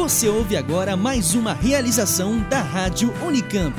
[0.00, 3.76] Você ouve agora mais uma realização da Rádio Unicamp.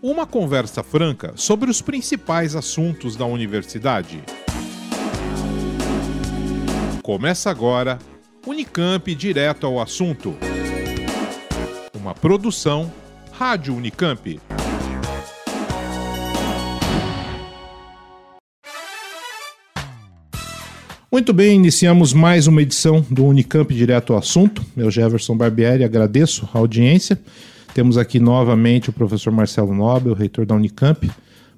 [0.00, 4.22] Uma conversa franca sobre os principais assuntos da universidade.
[7.02, 7.98] Começa agora
[8.46, 10.36] Unicamp Direto ao Assunto.
[11.92, 12.92] Uma produção
[13.32, 14.40] Rádio Unicamp.
[21.16, 24.62] Muito bem, iniciamos mais uma edição do Unicamp Direto ao Assunto.
[24.76, 27.18] Eu, Jefferson Barbieri, agradeço a audiência.
[27.72, 31.10] Temos aqui novamente o professor Marcelo Nobel, reitor da Unicamp,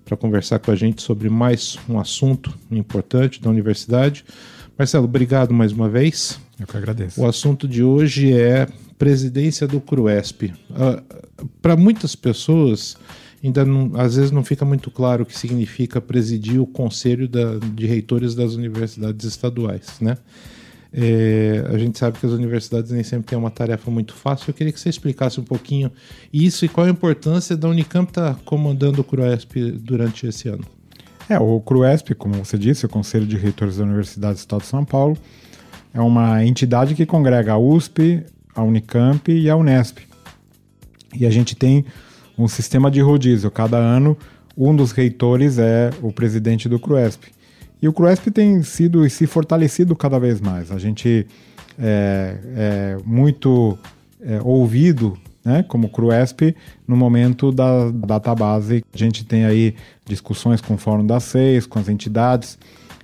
[0.04, 4.24] para conversar com a gente sobre mais um assunto importante da universidade.
[4.78, 6.38] Marcelo, obrigado mais uma vez.
[6.60, 7.20] Eu que agradeço.
[7.20, 10.54] O assunto de hoje é presidência do CRUESP.
[10.70, 11.02] Uh,
[11.60, 12.96] para muitas pessoas,
[13.42, 17.58] ainda não, às vezes não fica muito claro o que significa presidir o conselho da,
[17.58, 20.16] de reitores das universidades estaduais, né?
[20.90, 24.50] É, a gente sabe que as universidades nem sempre têm uma tarefa muito fácil.
[24.50, 25.92] Eu queria que você explicasse um pouquinho
[26.32, 30.64] isso e qual a importância da Unicamp estar tá comandando o CRUESP durante esse ano.
[31.28, 34.66] É, o CRUESP, como você disse, o Conselho de Reitores da Universidade do Estado de
[34.66, 35.18] São Paulo,
[35.92, 39.98] é uma entidade que congrega a USP, a Unicamp e a Unesp.
[41.14, 41.84] E a gente tem
[42.38, 43.50] um sistema de rodízio.
[43.50, 44.16] Cada ano,
[44.56, 47.32] um dos reitores é o presidente do CRUESP.
[47.82, 50.70] E o CRUESP tem sido e se fortalecido cada vez mais.
[50.70, 51.26] A gente
[51.78, 53.78] é, é muito
[54.20, 56.54] é, ouvido né, como CRUESP
[56.86, 58.84] no momento da database.
[58.92, 62.58] A gente tem aí discussões com o Fórum das Seis, com as entidades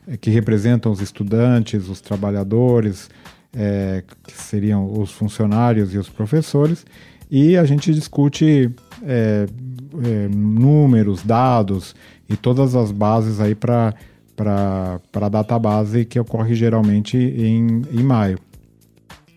[0.06, 3.08] é, que representam os estudantes, os trabalhadores,
[3.56, 6.84] é, que seriam os funcionários e os professores,
[7.36, 8.70] e a gente discute
[9.02, 9.46] é,
[10.04, 11.92] é, números, dados
[12.28, 13.92] e todas as bases aí para
[14.38, 18.38] a database que ocorre geralmente em, em maio.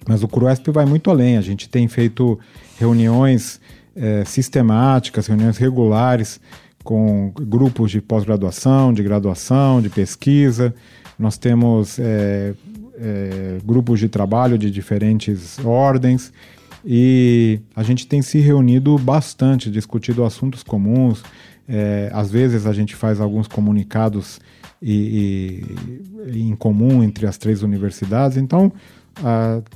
[0.08, 2.40] Mas o CRUESP vai muito além, a gente tem feito
[2.78, 3.60] reuniões
[3.96, 6.40] é, sistemáticas, reuniões regulares
[6.84, 10.72] com grupos de pós-graduação, de graduação, de pesquisa.
[11.18, 12.54] Nós temos é,
[12.96, 16.32] é, grupos de trabalho de diferentes ordens
[16.90, 21.22] e a gente tem se reunido bastante, discutido assuntos comuns.
[21.68, 24.40] É, às vezes a gente faz alguns comunicados
[24.82, 25.66] e,
[26.32, 28.38] e, em comum entre as três universidades.
[28.38, 28.72] Então,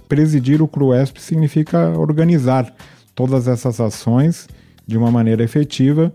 [0.07, 2.73] presidir o CRUESP significa organizar
[3.13, 4.47] todas essas ações
[4.87, 6.13] de uma maneira efetiva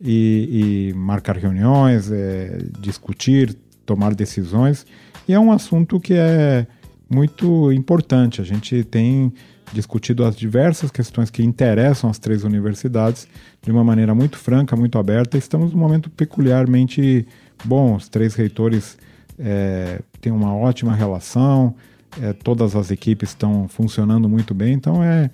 [0.00, 4.86] e, e marcar reuniões, é, discutir, tomar decisões.
[5.28, 6.66] E é um assunto que é
[7.10, 8.40] muito importante.
[8.40, 9.32] A gente tem
[9.72, 13.28] discutido as diversas questões que interessam as três universidades
[13.62, 15.36] de uma maneira muito franca, muito aberta.
[15.36, 17.26] Estamos num momento peculiarmente
[17.64, 17.96] bom.
[17.96, 18.96] Os três reitores
[19.38, 21.74] é, têm uma ótima relação,
[22.20, 25.30] é, todas as equipes estão funcionando muito bem, então é,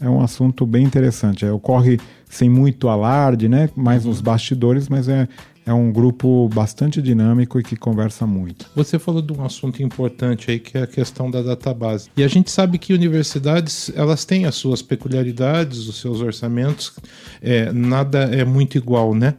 [0.00, 1.44] é um assunto bem interessante.
[1.44, 1.98] É, ocorre
[2.28, 3.68] sem muito alarde, né?
[3.76, 5.28] mais nos bastidores, mas é,
[5.70, 8.66] é um grupo bastante dinâmico e que conversa muito.
[8.74, 12.10] Você falou de um assunto importante aí que é a questão da database.
[12.16, 16.92] E a gente sabe que universidades elas têm as suas peculiaridades, os seus orçamentos,
[17.40, 19.36] é, nada é muito igual, né?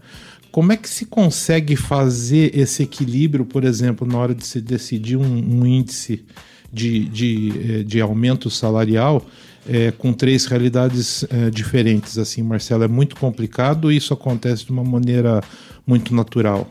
[0.54, 5.18] Como é que se consegue fazer esse equilíbrio, por exemplo, na hora de se decidir
[5.18, 6.26] um, um índice
[6.72, 9.26] de, de, é, de aumento salarial
[9.68, 12.18] é, com três realidades é, diferentes?
[12.18, 13.92] Assim, Marcelo, é muito complicado.
[13.92, 15.42] Isso acontece de uma maneira
[15.86, 16.68] muito natural?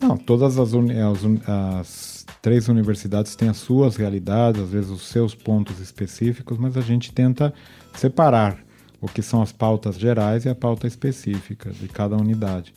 [0.00, 5.34] Não, todas as, as, as, três universidades têm as suas realidades, às vezes os seus
[5.34, 7.54] pontos específicos, mas a gente tenta
[7.94, 8.58] separar
[9.00, 12.74] o que são as pautas gerais e a pauta específica de cada unidade.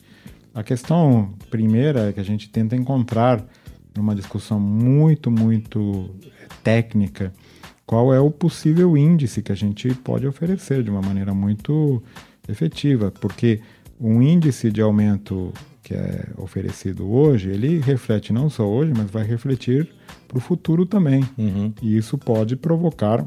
[0.54, 3.44] A questão primeira é que a gente tenta encontrar,
[3.94, 6.10] numa discussão muito, muito
[6.62, 7.32] técnica,
[7.88, 12.02] qual é o possível índice que a gente pode oferecer de uma maneira muito
[12.46, 13.62] efetiva, porque
[13.98, 19.24] um índice de aumento que é oferecido hoje, ele reflete não só hoje, mas vai
[19.24, 19.88] refletir
[20.28, 21.24] para o futuro também.
[21.38, 21.72] Uhum.
[21.80, 23.26] E isso pode provocar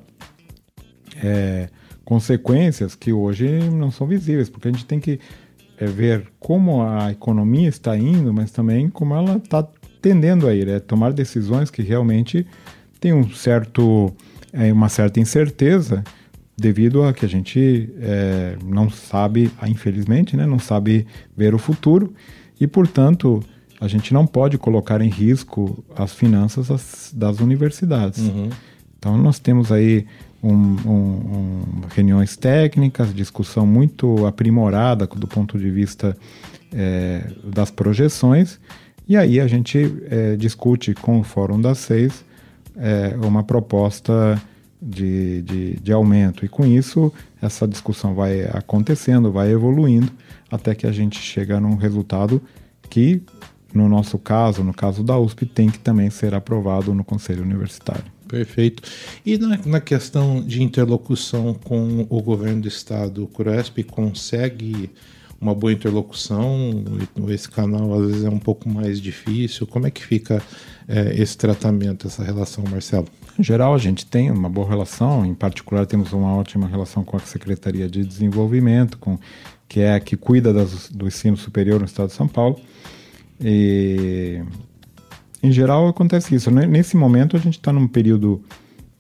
[1.24, 1.68] é,
[2.06, 5.20] consequências que hoje não são visíveis, porque a gente tem que
[5.76, 9.68] é, ver como a economia está indo, mas também como ela está
[10.00, 12.46] tendendo a ir, é tomar decisões que realmente
[13.00, 14.14] têm um certo,
[14.54, 16.04] é, uma certa incerteza
[16.58, 22.14] devido a que a gente é, não sabe, infelizmente, né, não sabe ver o futuro
[22.60, 23.44] e, portanto,
[23.80, 28.20] a gente não pode colocar em risco as finanças das, das universidades.
[28.20, 28.50] Uhum.
[28.98, 30.06] Então, nós temos aí
[30.44, 36.16] um, um, um, reuniões técnicas, discussão muito aprimorada do ponto de vista
[36.72, 38.60] é, das projeções,
[39.08, 42.24] e aí a gente é, discute com o Fórum das Seis
[42.78, 44.42] é, uma proposta
[44.82, 46.44] de, de, de, aumento.
[46.46, 50.12] E com isso, essa discussão vai acontecendo, vai evoluindo,
[50.50, 52.42] até que a gente chega num resultado
[52.90, 53.22] que,
[53.74, 58.06] no nosso caso, no caso da USP, tem que também ser aprovado no Conselho Universitário.
[58.28, 58.82] Perfeito.
[59.26, 64.90] E na, na questão de interlocução com o governo do estado, o CRESP consegue
[65.42, 66.84] uma boa interlocução?
[67.30, 69.66] Esse canal às vezes é um pouco mais difícil.
[69.66, 70.42] Como é que fica
[70.88, 73.08] é, esse tratamento, essa relação, Marcelo?
[73.40, 75.26] Em geral, a gente tem uma boa relação.
[75.26, 79.18] Em particular, temos uma ótima relação com a Secretaria de Desenvolvimento, com
[79.68, 82.60] que é a que cuida das, do ensino superior no Estado de São Paulo.
[83.40, 84.44] E,
[85.42, 86.52] em geral, acontece isso.
[86.52, 88.44] Nesse momento, a gente está num período,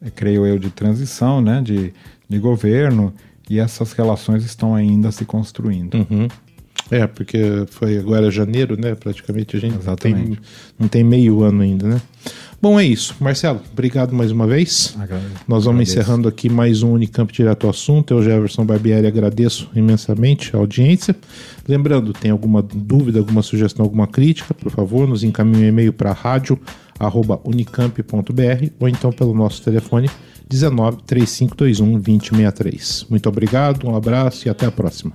[0.01, 1.93] é, creio eu, de transição, né, de,
[2.27, 3.13] de governo
[3.51, 5.95] e essas relações estão ainda se construindo.
[5.95, 6.29] Uhum.
[6.89, 8.95] É, porque foi agora janeiro, né?
[8.95, 10.37] Praticamente a gente Exatamente.
[10.37, 10.39] Tem,
[10.79, 12.01] não tem meio ano ainda, né?
[12.61, 13.15] Bom, é isso.
[13.19, 14.95] Marcelo, obrigado mais uma vez.
[14.99, 15.31] Agradeço.
[15.47, 15.99] Nós vamos agradeço.
[15.99, 18.13] encerrando aqui mais um Unicamp Direto ao Assunto.
[18.13, 21.15] Eu, Jefferson Barbieri, agradeço imensamente a audiência.
[21.67, 26.13] Lembrando, tem alguma dúvida, alguma sugestão, alguma crítica, por favor, nos encaminhe um e-mail para
[26.13, 30.07] rádio.unicamp.br ou então pelo nosso telefone
[30.47, 33.07] 19 3521 2063.
[33.09, 35.11] Muito obrigado, um abraço e até a próxima.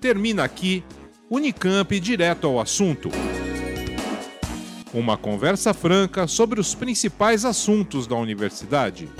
[0.00, 0.82] Termina aqui
[1.28, 3.10] Unicamp direto ao assunto.
[4.94, 9.10] Uma conversa franca sobre os principais assuntos da universidade.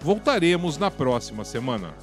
[0.00, 1.94] Voltaremos na próxima semana.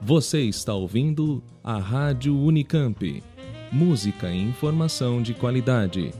[0.00, 3.22] Você está ouvindo a Rádio Unicamp.
[3.70, 6.14] Música e informação de qualidade.